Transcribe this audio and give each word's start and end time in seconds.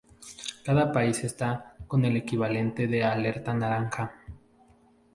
Cada 0.65 0.91
país 0.91 1.23
está 1.23 1.75
con 1.85 2.05
el 2.05 2.17
equivalente 2.17 2.87
de 2.87 3.03
alerta 3.03 3.53
naranja. 3.53 4.11